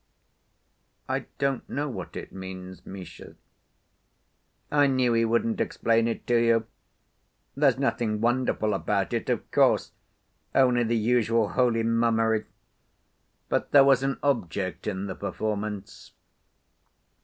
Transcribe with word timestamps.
"I 1.07 1.27
don't 1.37 1.69
know 1.69 1.87
what 1.87 2.15
it 2.17 2.31
means, 2.33 2.87
Misha." 2.87 3.35
"I 4.71 4.87
knew 4.87 5.13
he 5.13 5.25
wouldn't 5.25 5.61
explain 5.61 6.07
it 6.07 6.25
to 6.25 6.43
you! 6.43 6.65
There's 7.55 7.77
nothing 7.77 8.19
wonderful 8.19 8.73
about 8.73 9.13
it, 9.13 9.29
of 9.29 9.51
course, 9.51 9.91
only 10.55 10.81
the 10.85 10.97
usual 10.97 11.49
holy 11.49 11.83
mummery. 11.83 12.45
But 13.47 13.69
there 13.73 13.83
was 13.83 14.01
an 14.01 14.17
object 14.23 14.87
in 14.87 15.05
the 15.05 15.13
performance. 15.13 16.13